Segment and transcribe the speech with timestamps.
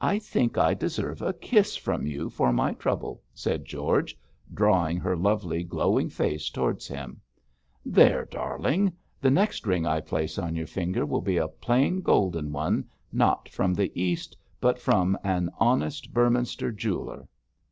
[0.00, 4.18] 'I think I deserve a kiss from you for my trouble,' said George,
[4.52, 7.20] drawing her lovely, glowing face towards him.
[7.86, 12.50] 'There, darling; the next ring I place on your finger will be a plain golden
[12.50, 17.28] one, not from the East, but from an honest Beorminster jeweller.'